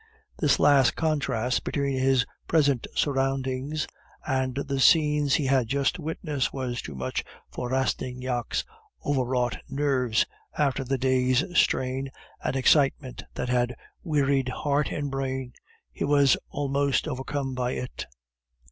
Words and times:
This 0.39 0.57
last 0.59 0.95
contrast 0.95 1.63
between 1.63 1.95
his 1.99 2.25
present 2.47 2.87
surroundings 2.95 3.85
and 4.25 4.55
the 4.55 4.79
scenes 4.79 5.35
he 5.35 5.45
had 5.45 5.67
just 5.67 5.99
witnessed 5.99 6.51
was 6.51 6.81
too 6.81 6.95
much 6.95 7.23
for 7.51 7.69
Rastignac's 7.69 8.65
over 9.03 9.23
wrought 9.23 9.57
nerves, 9.69 10.25
after 10.57 10.83
the 10.83 10.97
day's 10.97 11.43
strain 11.55 12.09
and 12.43 12.55
excitement 12.55 13.23
that 13.35 13.49
had 13.49 13.75
wearied 14.03 14.49
heart 14.49 14.91
and 14.91 15.11
brain; 15.11 15.53
he 15.91 16.03
was 16.03 16.35
almost 16.49 17.07
overcome 17.07 17.53
by 17.53 17.73
it. 17.73 18.07